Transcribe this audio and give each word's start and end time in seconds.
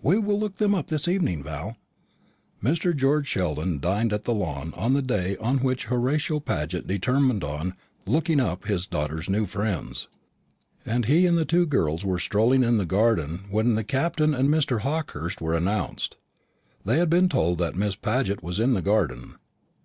"We'll 0.00 0.22
look 0.22 0.58
them 0.58 0.76
up 0.76 0.86
this 0.86 1.08
evening, 1.08 1.42
Val." 1.42 1.76
Mr. 2.62 2.96
George 2.96 3.26
Sheldon 3.26 3.80
dined 3.80 4.12
at 4.12 4.22
the 4.22 4.32
Lawn 4.32 4.72
on 4.76 4.94
the 4.94 5.02
day 5.02 5.36
on 5.38 5.58
which 5.58 5.86
Horatio 5.86 6.38
Paget 6.38 6.86
determined 6.86 7.42
on 7.42 7.74
"looking 8.06 8.38
up" 8.38 8.64
his 8.66 8.86
daughter's 8.86 9.28
new 9.28 9.44
friends, 9.44 10.06
and 10.86 11.06
he 11.06 11.26
and 11.26 11.36
the 11.36 11.44
two 11.44 11.66
girls 11.66 12.04
were 12.04 12.20
strolling 12.20 12.62
in 12.62 12.78
the 12.78 12.86
garden 12.86 13.40
when 13.50 13.74
the 13.74 13.82
Captain 13.82 14.36
and 14.36 14.48
Mr. 14.48 14.82
Hawkehurst 14.82 15.40
were 15.40 15.56
announced. 15.56 16.16
They 16.84 16.98
had 16.98 17.10
been 17.10 17.28
told 17.28 17.58
that 17.58 17.74
Miss 17.74 17.96
Paget 17.96 18.40
was 18.40 18.60
in 18.60 18.74
the 18.74 18.82
garden. 18.82 19.34